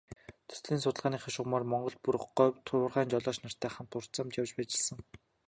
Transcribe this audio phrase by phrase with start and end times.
[0.47, 4.99] Төслийн судалгааныхаа шугамаар Монголд, бүр говьд уурхайн жолооч нартай хамт урт замд явж ажилласан.